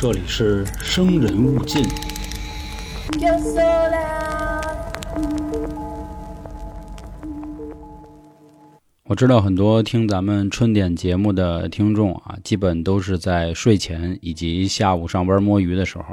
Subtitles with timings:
[0.00, 1.84] 这里是生人勿近。
[9.08, 16.04] 我知道很多听咱们春点节目的听众啊，基本都是在睡前以及下午上班摸鱼的时候。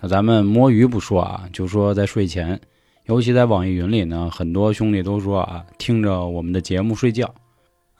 [0.00, 2.60] 那咱们摸鱼不说啊，就说在睡前，
[3.06, 7.34] 尤其在网易云里呢，很多兄弟都说啊，听着我们的节目睡觉。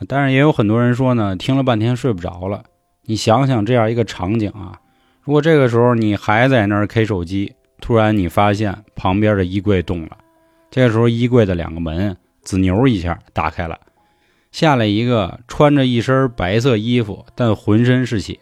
[0.07, 2.63] 当然也有很多人说呢，听了半天睡不着了。
[3.07, 4.79] 你想想这样一个场景啊，
[5.29, 10.17] 如果这个时候你还在那儿 K 手机，突然你发现旁边的衣柜动了，
[10.71, 13.79] 这个时候衣柜的两个门子牛一下打开了，
[14.53, 18.39] 下来一个穿着一身白色衣服，但浑身是血，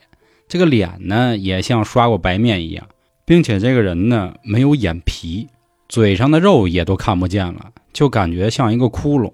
[0.47, 2.87] 这个脸呢也像刷过白面一样，
[3.25, 5.49] 并且这个人呢没有眼皮，
[5.89, 9.33] 嘴上的肉也都看不见了，就感觉像一个窟窿。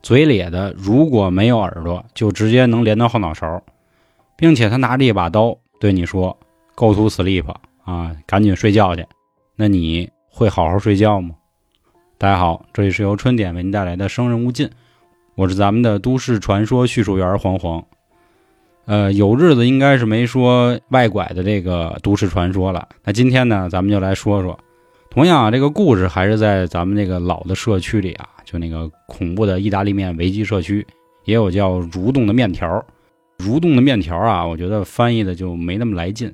[0.00, 3.60] 嘴咧的，如果没有耳朵，就直接能连到后脑勺，
[4.36, 6.38] 并且他拿着一把刀对你说
[6.74, 7.44] ：“Go to sleep
[7.84, 9.06] 啊，赶紧睡觉去。”
[9.56, 11.34] 那你会好好睡觉吗？
[12.18, 14.66] 大家好，这里是由春点为您带来的《生人勿近》，
[15.36, 17.84] 我是咱们的都市传说叙述员黄黄。
[18.86, 22.88] 呃，有日子应该是没说外拐的这个都市传说了。
[23.04, 24.58] 那今天呢，咱们就来说说，
[25.10, 30.86] 同样啊，这个故事还是在咱们这个老的社区里啊，就那个恐怖的意大利面维基社区，
[31.24, 32.84] 也有叫蠕动的面条。
[33.38, 36.32] 蠕动的面条啊，我觉得翻译的就没那么来劲。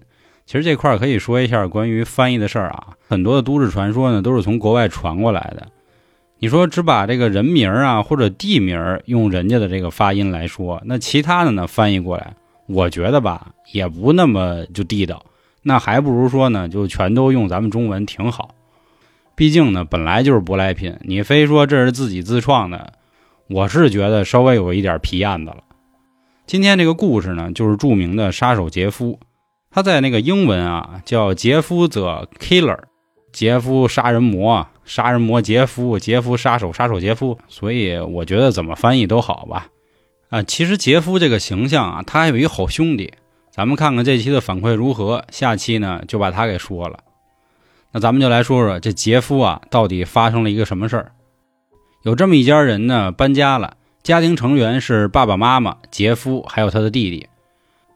[0.50, 5.68] 其实这块儿可以说一下关于翻译的事儿啊，很多的都市传说呢都是从国外传过来的。
[6.40, 12.34] 你说只把这个人名啊或者地名用人家的这个发音来说，那其他的呢翻译过来，
[12.66, 15.24] 我觉得吧也不那么就地道。
[15.62, 18.52] 那还不如说呢，就全都用咱们中文挺好。
[19.36, 22.94] 毕竟呢本来就是舶来品，你非说这是自己自创的，
[23.46, 25.58] 我是觉得稍微有一点皮样子了。
[26.44, 29.20] 今天这个故事呢，就是著名的杀手杰夫。
[29.70, 32.78] 他在那个英文啊叫杰夫 the killer，
[33.32, 37.38] 杰夫杀人魔，杀人魔杰夫，杰夫杀手，杀手杰夫。
[37.48, 39.68] 所以我觉得怎么翻译都好吧。
[40.28, 43.12] 啊，其实杰夫这个形象啊，他还有一好兄弟。
[43.52, 47.00] 咱们看看这期的反馈如何，下期呢就把他给说了。
[47.92, 51.12] 那咱们就来说说这杰夫啊，到底发生了一个什么事儿？
[52.02, 53.76] 有这么一家人呢，搬家了。
[54.02, 57.28] 家庭成员是爸爸妈妈、杰夫还有他的弟弟。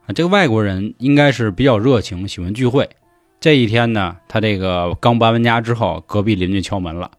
[0.07, 2.89] 啊，这个外国人应该是比较热情，喜欢聚会。
[3.41, 7.11] 这一天呢，他这个刚搬完家之后，隔壁邻居敲门了，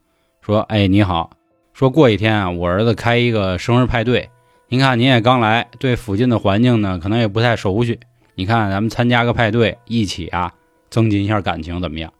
[0.41, 1.31] 说：“哎，你好，
[1.73, 4.29] 说过一天啊，我儿子开一个生日派对，
[4.69, 7.99] 您看您也刚来，对附近的环境呢可能也不太熟悉。
[8.35, 10.53] 你看咱们参加个派对，一起啊
[10.89, 12.13] 增进一下感情，怎么样？”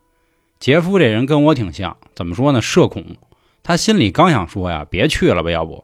[0.60, 2.62] 杰夫这人跟我挺像，怎么说呢？
[2.62, 3.04] 社恐。
[3.62, 5.84] 他心里刚想说呀，别去了吧，要不？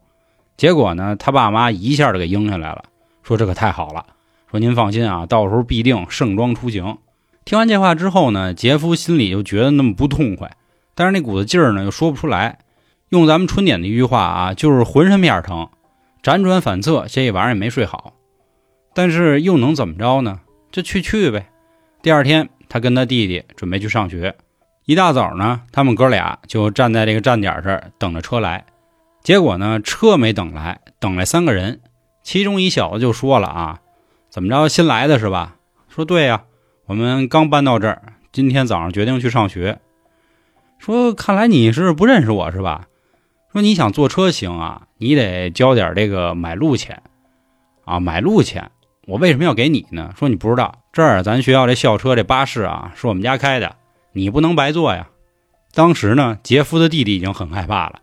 [0.58, 2.84] 结果呢，他爸妈一下就给应下来了，
[3.24, 4.06] 说这可太好了，
[4.52, 6.98] 说您放心啊，到时候必定盛装出行。
[7.46, 10.52] 听完这话之后呢，杰夫心里就觉得那么不痛快，
[10.94, 12.60] 但是那股子劲儿呢又说不出来。
[13.10, 15.70] 用咱们春点的一句话啊，就是浑身面疼，
[16.22, 18.14] 辗转反侧，这一晚上也没睡好。
[18.94, 20.42] 但是又能怎么着呢？
[20.70, 21.48] 就去去呗。
[22.02, 24.36] 第二天，他跟他弟弟准备去上学，
[24.84, 28.66] 一大早呢，他们哥俩就站在这个站点这儿等着车来。
[29.24, 31.80] 结果呢，车没等来，等来三个人，
[32.22, 33.80] 其中一小子就说了啊，
[34.32, 35.58] 怎么着新来的是吧？
[35.90, 36.46] 说对呀，
[36.86, 39.80] 我们刚搬到这儿，今天早上决定去上学。
[40.80, 42.88] 说看来你是不认识我是吧？
[43.52, 47.04] 说你想坐车行啊，你得交点这个买路钱
[47.84, 48.72] 啊，买路钱，
[49.06, 50.14] 我为什么要给你呢？
[50.18, 53.76] 说你不知道，这儿咱学校这校车这巴士啊，是我们家开的，
[54.14, 55.10] 你不能白坐呀。
[55.74, 58.00] 当时呢，杰夫的弟弟已经很害怕了。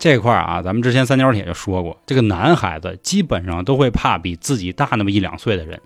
[0.00, 5.78] 这块儿啊，咱们之前三角铁就说过，这个男孩子基本上都会怕比自己大那么一两岁的人，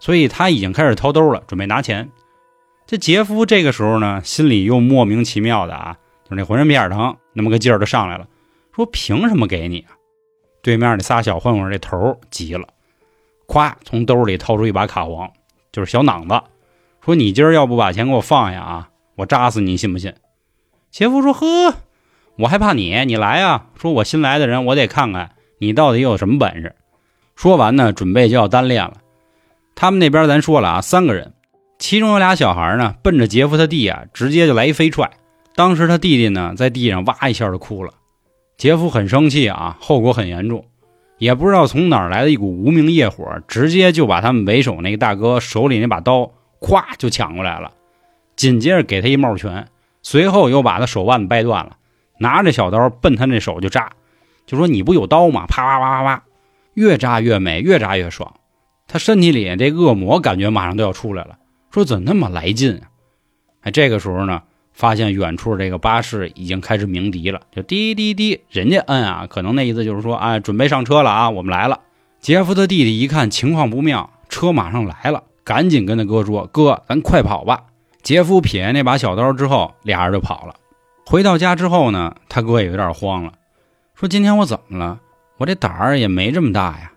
[0.00, 2.10] 所以他已经开始掏兜了，准备拿钱。
[2.86, 8.26] 这杰夫这个时候呢，心里又莫名其妙的啊，就是那浑身皮眼疼，那么个劲儿就上来了，
[8.74, 9.94] 说凭什么给你啊？
[10.60, 12.66] 对面那仨小混混这头急了，
[13.46, 15.30] 咵从兜里掏出一把卡簧，
[15.70, 16.42] 就是小囊子，
[17.00, 20.12] 说你今儿要不把钱给我放下啊，我扎死你，信不信？
[20.90, 21.74] 杰夫说呵。
[22.38, 23.68] 我还怕你，你来啊！
[23.80, 26.74] 说我新来的人，我得看看你到底有什么本事。
[27.34, 28.94] 说完呢，准备就要单练了。
[29.74, 31.32] 他们那边咱说了啊，三个人，
[31.78, 35.10] 其中有俩小孩呢，奔着杰夫他弟啊，直接就来一飞踹。
[35.54, 37.94] 当时他弟弟呢，在地上哇一下就哭了。
[38.58, 40.66] 杰夫很生气啊，后果很严重，
[41.16, 47.72] 也不知道从哪儿来的一股无名业火，直接就把他们为首那个大哥手里那把刀，咵就抢过来了，
[48.36, 49.68] 紧接着给他一帽拳，
[50.02, 51.76] 随后又把他手腕掰断了。
[52.18, 53.92] 拿着小刀奔他那手就扎，
[54.46, 55.46] 就说你不有刀吗？
[55.46, 56.22] 啪啪啪啪啪，
[56.74, 58.34] 越扎越美，越扎越爽。
[58.86, 61.36] 他身体里这恶魔感觉马上都要出来了，
[61.70, 62.86] 说怎那么来劲啊？
[63.62, 64.42] 哎，这个时候呢，
[64.72, 71.80] 发现远处这个巴士已经开始鸣笛了，就滴滴滴，人家摁啊，可能那意思就是说，哎，准备上车了啊，我们来了。
[72.20, 77.64] 杰夫的弟弟一看情况不妙，车马上来了，赶紧跟他哥说：“哥，咱快跑吧！”
[78.02, 80.54] 杰夫撇下那把小刀之后，俩人就跑了。
[81.08, 83.32] 回到家之后呢，他哥也有点慌了，
[83.94, 84.98] 说：“今天我怎么了？
[85.38, 86.90] 我这胆儿也没这么大呀。”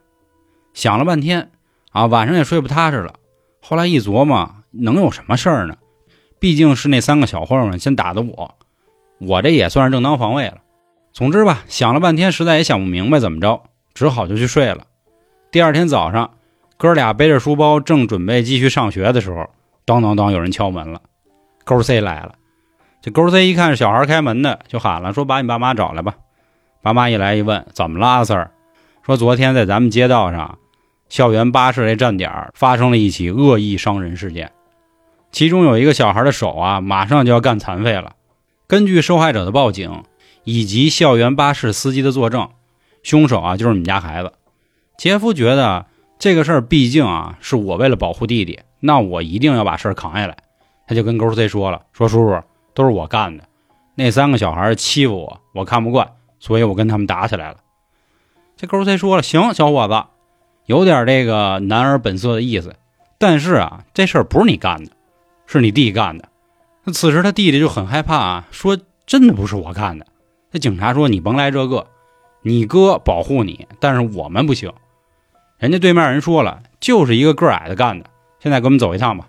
[0.74, 1.52] 想了半天，
[1.92, 3.14] 啊，晚上也睡不踏实了。
[3.62, 5.78] 后来一琢磨，能有什么事儿呢？
[6.40, 8.56] 毕竟是那三个小混混先打的我，
[9.20, 10.58] 我这也算是正当防卫了。
[11.14, 13.62] 总之吧，想了半天，实在也想不明白怎么着，
[13.94, 14.88] 只好就去睡了。
[15.52, 16.32] 第二天早上，
[16.78, 19.48] 哥俩背着书包，正准备继续上学的时候，
[19.86, 21.00] 当当当，有人敲门了。
[21.64, 22.34] 勾 C 来了，
[23.02, 26.16] 这勾 C 一看是小孩开门的，就喊了，说：“把你爸妈找来吧。”
[26.84, 28.50] 爸妈一来一问，怎么了，阿 Sir？
[29.04, 30.58] 说昨天在咱们街道上，
[31.08, 34.52] 校园巴士这站点发生了一起恶意伤人事件，
[35.32, 38.16] 其中有一个小孩的手啊，马上就要干残废了。
[38.68, 40.04] 根据受害者的报警
[40.44, 42.50] 以及校园巴士司机的作证，
[43.02, 44.34] 凶手啊就是你们家孩子。
[44.98, 45.86] 杰夫觉得
[46.20, 50.38] 这个事儿毕竟啊是我为了保护弟弟，那我一定要把事儿扛下来。
[50.88, 52.42] 他就跟勾 C 说了：“说叔叔
[52.80, 53.44] 都是我干的，
[53.96, 57.58] 那三个小孩欺负我，我看不惯，所以我跟他们打起来了。”
[58.56, 60.06] 这勾 C 说了：“行，小伙子，
[60.66, 62.78] 有点这个男儿本色的意思，
[63.18, 64.94] 但是啊，这事儿不是你干的，
[65.46, 66.30] 是你弟干的。”
[66.86, 70.06] 那此时他弟弟就很害怕啊，说：“真的不是我干的。”
[70.52, 71.88] 那警察说：“你甭来这个，
[72.44, 74.72] 你哥保护你，但是我们不行。”
[75.60, 78.10] 人家对面人说了，就是一个个矮的干的。
[78.40, 79.28] 现在跟我们走一趟吧。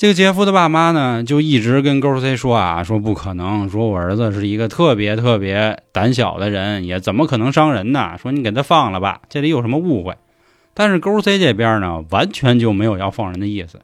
[0.00, 8.16] 这个杰夫的爸妈呢，就一直跟勾 C 说啊，说不可能，说我儿子是一个特别特别胆小的人，也怎么可能伤人呢？
[8.16, 10.16] 说你给他放了吧，这里有什么误会？
[10.72, 13.80] 但是勾 C 这边呢，完全就没有要放人的意思。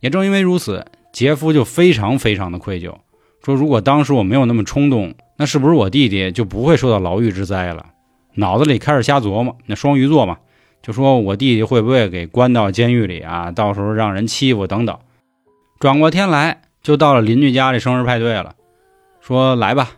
[0.00, 0.84] 也正因为如此，
[1.14, 2.96] 杰夫就非常非常的愧疚，
[3.42, 7.86] 说如果当时我没有那么冲动，那是不是我弟弟就不会受到牢狱之灾了？
[8.34, 10.36] 脑子里开始瞎琢磨，那双鱼座嘛。
[10.82, 13.50] 就说我弟弟会不会给关到监狱里啊？
[13.50, 14.98] 到时候让人欺负等等。
[15.84, 18.54] 转过天来，就到了邻居家这生日派对了。
[19.20, 19.90] 说来吧，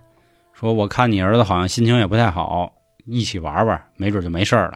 [0.52, 2.72] 说我看你儿子好像心情也不太好，
[3.04, 4.72] 一起玩玩，没准就没事了。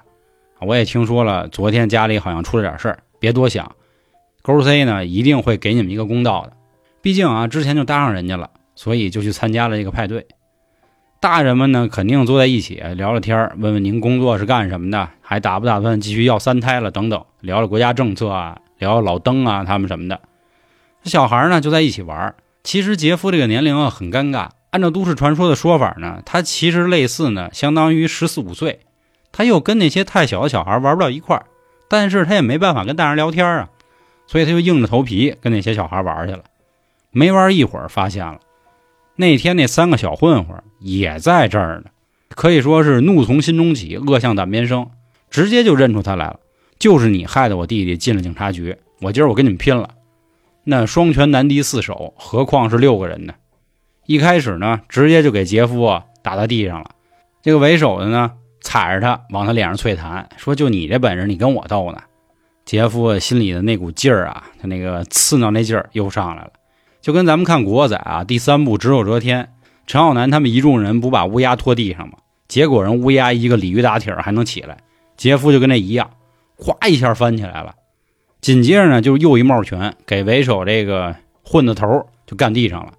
[0.61, 3.75] 我也听说了，昨天家里好像出了点事儿，别多想。
[4.43, 6.53] 勾 C 呢一定会给你们一个公道的，
[7.03, 10.29] 毕竟啊之前就搭上人家了，所以就去参加了这个派对。
[11.19, 20.21] 大人们呢，肯定坐在一起聊聊天问问您工作是干什么的，还打不打算继续要三胎了等等，聊聊国家政策啊，聊聊老登啊他们什么的。
[21.05, 22.35] 小孩呢就在一起玩。
[22.63, 28.81] 其实杰夫这个年龄啊很尴尬，按照都市传说的说法呢，他其实类似呢，相当于十四五岁，
[29.33, 31.47] 他又跟那些太小的小孩玩不到一块儿，
[31.89, 33.69] 但是他也没办法跟大人聊天啊，
[34.27, 36.45] 所以他就硬着头皮跟那些小孩玩去了。
[37.11, 38.39] 没玩一会儿，发现了。
[39.17, 41.91] 那天那三个小混混也在这儿呢，
[42.29, 44.91] 可以说是怒从心中起，恶向胆边生，
[45.31, 46.39] 直接就认出他来了。
[46.79, 49.89] 就是你害得我弟弟进了警察局，我今儿我跟你们拼了！
[50.65, 53.35] 那双拳难敌四手，何况是六个人呢？
[54.07, 56.91] 一开始呢，直接就给杰夫啊打到地上了。
[57.43, 61.99] 这个为首的呢，踩着他往他脸上啐痰，说：“就你这本事，你跟我斗呢？”
[62.67, 66.51] 杰夫心里的那股劲儿啊，他那个刺挠那劲儿又上来了。
[67.01, 69.45] 就跟咱们看《古惑仔》啊，第三部《只手遮天》，
[69.87, 72.19] 陈浩南他们一众人不把乌鸦拖地上吗？
[72.47, 74.77] 结果人乌鸦一个鲤鱼打挺还能起来，
[75.17, 76.11] 杰夫就跟那一样，
[76.59, 77.75] 咵一下翻起来了。
[78.41, 82.95] 紧接着呢，就又一帽拳给为首这个混子头就干地上了。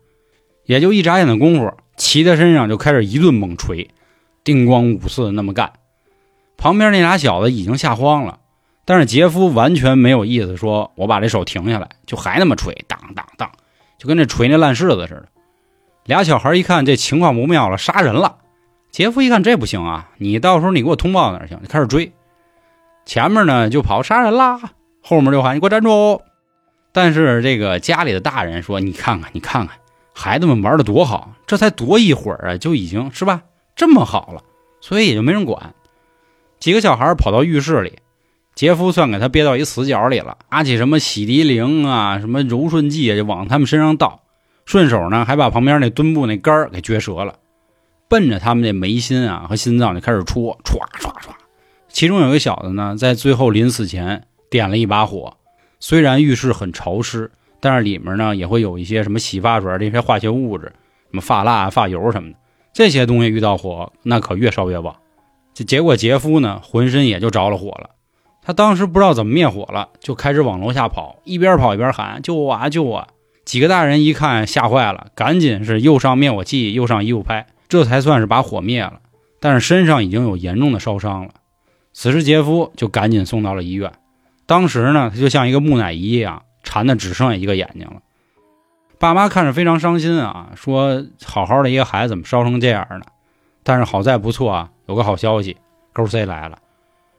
[0.66, 3.90] 也就一眨眼的功夫，骑他身上就开始一顿猛锤，
[4.44, 5.74] 叮咣五四那么干。
[6.58, 8.40] 旁边那俩小子已经吓慌了，
[8.86, 13.50] 但是杰夫完全没有意思，说我把这手停下来，就还那么锤，当当当。
[13.98, 15.26] 就跟这锤那烂柿子似的，
[16.06, 18.38] 俩小孩一看这情况不妙了，杀人了。
[18.92, 21.60] 杰夫一看这不行啊，你到时候你给我通报哪行？
[21.62, 22.12] 就开始追，
[23.06, 24.60] 前面呢就跑杀人啦，
[25.02, 26.22] 后面就喊你给我站住。
[26.92, 29.78] 但是这个家里的大人说，你看看你看看，
[30.14, 33.42] 孩子们玩的多好，这才多一会儿啊，就已经是吧
[33.76, 34.44] 这么好了，
[34.82, 35.74] 所以也就没人管。
[36.60, 38.00] 几个小孩跑到浴室里。
[38.54, 44.24] 杰夫算给他憋到一死角里了，拿起什么洗涤灵啊、什么柔顺剂啊，就往他们身上倒，
[44.66, 47.36] 顺手呢还把旁边那墩布那杆给撅折了，
[48.10, 51.30] 奔着他们那眉心啊和心脏就开始戳，歘歘歘。
[51.88, 55.38] 其中有个小子呢，在最后临死前点了一把火，
[55.80, 60.66] 虽然浴室很潮湿，但是里面呢也会有一些什么洗发水这些化学物质，
[61.10, 62.36] 什么发蜡、发油什么的，
[62.74, 64.96] 这些东西遇到火，那可越烧越旺。
[65.54, 67.92] 这结果杰夫呢浑身也就着了火了。
[68.44, 72.70] 他当时不知道怎么灭火了，就开始往楼下跑，一边跑一边喊：“救我啊！
[72.70, 73.08] 救我！”
[73.46, 79.00] 几个大人一看吓坏了，赶紧是又上灭火器，又上衣服拍，这才算是把火灭了。
[79.40, 81.32] 但是身上已经有严重的烧伤了。
[81.94, 83.92] 此时杰夫就赶紧送到了医院。
[84.52, 88.02] 当时呢，他就像一个木乃伊一样，馋的只剩下一个眼睛了。
[89.00, 93.06] 爸妈看着非常伤心啊，说：“好好的一个孩子怎么烧成这样呢？”
[93.64, 95.56] 但是好在不错啊，有个好消息，
[95.94, 96.58] 勾 C 来了，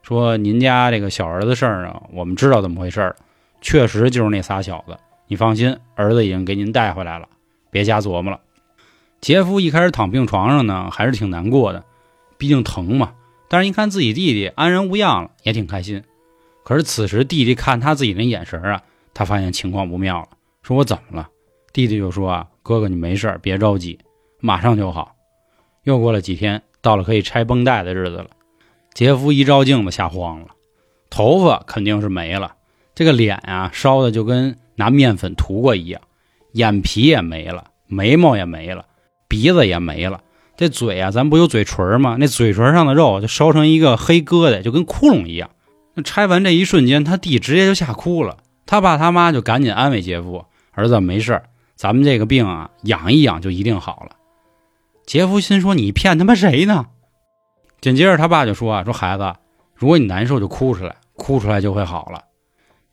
[0.02, 3.16] 说：“您家这个小儿子事儿呢，我们知道怎么回事儿，
[3.62, 4.98] 确实就是那仨小子。
[5.26, 7.26] 你放心，儿子已经给您带回来了，
[7.70, 8.40] 别瞎琢磨了。”
[9.22, 11.82] 杰夫一开始躺病床上呢，还是挺难过的，
[12.36, 13.14] 毕竟疼嘛。
[13.48, 16.02] 但是，一看自己弟弟安然无恙了，也挺开心。
[16.64, 18.82] 可是此时，弟弟看他自己那眼神啊，
[19.14, 20.28] 他发现情况不妙了，
[20.62, 21.28] 说：“我怎么了？”
[21.72, 23.98] 弟弟就说：“啊，哥哥，你没事别着急，
[24.40, 25.16] 马上就好。”
[25.84, 28.26] 又过了几天，到了可以拆绷带的日子了。
[28.94, 30.48] 杰夫一照镜子，吓慌了，
[31.10, 32.54] 头发肯定是没了，
[32.94, 36.00] 这个脸啊烧的就跟拿面粉涂过一样，
[36.52, 38.84] 眼皮也没了，眉毛也没了，
[39.26, 40.22] 鼻子也没了，
[40.56, 42.16] 这嘴啊，咱不有嘴唇吗？
[42.20, 45.50] 那嘴唇上的肉就烧成一个黑疙瘩，就跟窟窿一样。
[45.94, 51.42] 那拆完这一瞬间，他弟直接就吓哭了，他爸他妈就赶紧安慰杰夫：“儿子没事
[51.76, 54.16] 咱们这个病啊，养一养就一定好了。”
[55.04, 56.86] 杰夫心说：“你骗他妈谁呢？”
[57.82, 59.34] 紧接着他爸就说：“啊，说孩子，
[59.74, 62.22] 如果你难受就哭出来，哭出来就会好了。”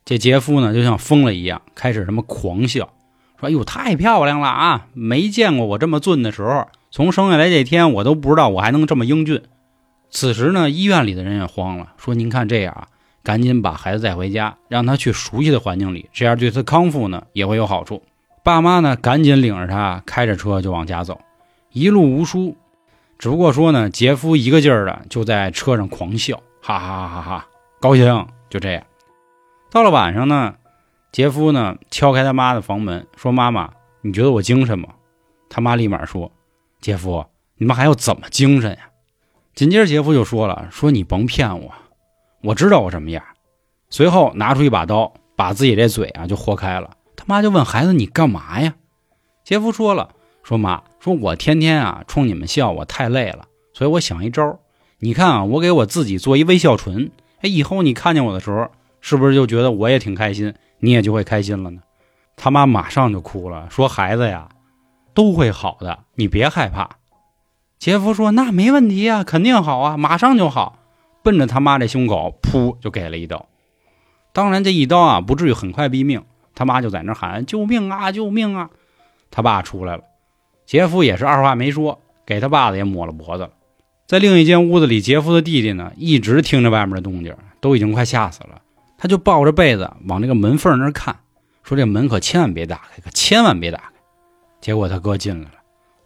[0.04, 2.90] 这杰夫呢就像疯了一样，开始什么狂笑，
[3.40, 4.88] 说：“哎呦，太漂亮了啊！
[4.94, 9.42] 没见过我这么俊的时候，从生下来这天我都不知道我还能这么英俊。”
[10.10, 12.88] 此时呢，医院里的人也慌了，说：“您看这样啊，
[13.24, 18.02] 赶紧把孩子带回家，让他去熟悉的环境里，这样对他康复呢也会有好处。”
[18.44, 21.20] 爸妈呢赶紧领着他开着车就往家走。
[21.72, 22.58] 一路无书，
[23.20, 27.48] 只不过说呢，杰夫一个劲儿的就在车上狂笑，哈哈哈哈哈，
[27.80, 28.28] 高兴。
[28.50, 28.84] 就这样，
[29.70, 30.56] 到了晚上呢，
[31.12, 33.70] 杰夫呢敲开他妈的房门，说：“妈妈，
[34.02, 34.90] 你觉得我精神吗？”
[35.52, 36.32] 他妈立马说
[36.82, 37.24] ：“杰夫，
[37.58, 38.90] 你们还要怎么精神呀？”
[39.60, 41.74] 紧接着杰夫就说了：“说你甭骗我，
[42.42, 43.22] 我知道我什么样。”
[43.92, 46.92] 随后拿出一把刀，把自己这嘴啊就豁开了。
[47.18, 48.76] 他妈就问孩子：“你干嘛呀？”
[49.44, 50.12] 杰夫说了。
[50.44, 54.58] 说妈，说我天天啊冲你们笑，我太累了，所以我想一招。
[55.00, 57.12] 你看啊，我给我自己做一微笑唇，
[57.42, 58.70] 哎，以后你看见我的时候，
[59.02, 61.82] 是不是就觉得我也挺开心，你也就会开心了呢？
[62.38, 64.48] 他妈马上就哭了，说孩子呀，
[65.14, 66.92] 都会好的，你别害怕。
[67.80, 70.78] 杰夫说那没问题啊，肯定好啊，马上就好。
[71.24, 73.48] 奔着他妈这胸口，噗就给了一刀。
[74.34, 76.24] 当然这一刀啊，不至于很快毙命。
[76.56, 78.70] 他妈就在那喊救命啊，救命啊！
[79.32, 80.04] 他爸出来了。
[80.66, 83.52] 杰夫也是二话没说，给他爸子也抹了脖子了。
[84.06, 88.62] 在另一间屋子里，杰夫的弟弟呢，一直听着外面的动静，都已经快吓死了。
[88.98, 91.18] 他就抱着被子往那个门缝那看，
[91.64, 93.94] 说：“这门可千万别打开，可千万别打开。”
[94.60, 95.59] 结果他哥进来了，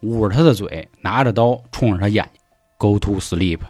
[0.04, 2.42] 捂着他的嘴，拿着刀冲着他眼睛
[2.78, 3.60] ，“Go to sleep。”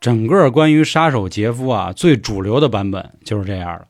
[0.00, 3.86] 整个关于杀手杰夫啊，最主流的版本就是这样了。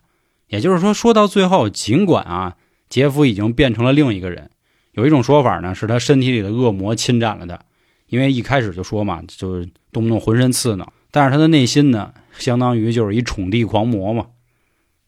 [0.47, 2.57] 也就是说，说到最后，尽管啊，
[2.89, 4.51] 杰夫已经变成了另一个人。
[4.93, 7.59] 有一种说法呢，是他身体里的恶魔侵占了他，
[8.09, 10.93] 因为一开始就说嘛，就是动不动浑身刺挠。
[11.11, 14.27] 但是他的内心呢，相当于就是一宠帝狂魔嘛。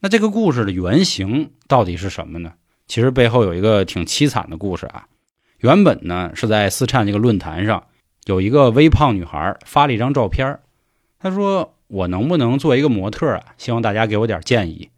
[0.01, 2.55] 那这个故事的原型到底是什么呢？
[2.87, 5.07] 其实背后有一个挺凄惨的故事啊。
[5.65, 7.85] 原本呢是在四颤这个论坛上，
[8.27, 10.59] 有一个微胖女孩发了一张照片，
[11.19, 13.43] 她说：“我能不能做一个模特啊？
[13.57, 14.91] 希望大家给我点建议。”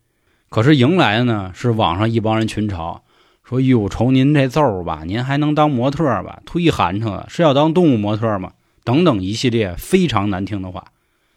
[0.50, 2.98] 可是迎来的呢是网上一帮人群嘲。
[3.44, 6.40] 说哟，瞅您这揍吧，您还能当模特吧？
[6.44, 8.54] 忒寒碜了，是要当动物模特吗？
[8.82, 10.86] 等等一系列非常难听的话。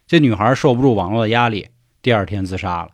[0.07, 1.67] 这女孩受不住网络的压力，
[2.01, 2.89] 第二天自杀了。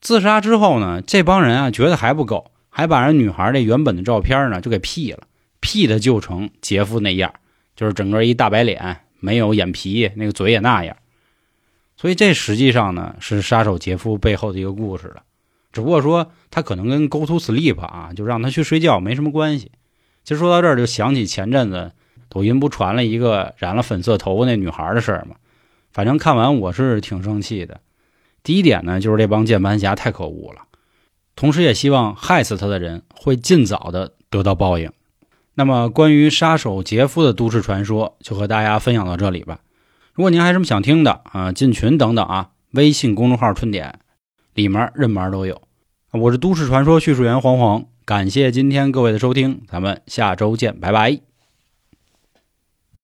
[0.00, 5.24] 自杀之后呢，这帮人啊觉得还不够，还把人女孩这原本的照片呢就给 P 了
[5.64, 7.32] 屁的就成杰夫那样，
[7.74, 10.94] 就是整个一大白脸，没有眼皮，那个嘴也那样。
[11.96, 15.22] 所以这实际上呢是杀手杰夫背后的一个故事了。
[15.72, 19.72] 只不过说他可能跟 Go to sleep 啊，就让他去睡觉没什么关系。
[20.22, 21.92] 其实说到这儿，就想起前阵子
[22.28, 25.36] 抖音不传了一个染了粉色头发那女孩的事儿吗？
[25.94, 27.80] 反正看完我是挺生气的。
[28.42, 30.62] 第一点呢，就是这帮键盘侠太可恶了，
[31.34, 34.92] 同时也希望害死他的人会尽早的得到报应。
[35.54, 39.60] 那么关于杀手杰夫的都市传说，就和大家分享到这里吧。
[40.12, 43.98] 如果您还有什么想听的啊，进群等等啊，微信公众号春点
[44.54, 45.62] 里面任门都有。
[46.12, 51.33] 我是都市传说叙述员黄黄，感谢今天各位的收听，咱们下周见，拜拜。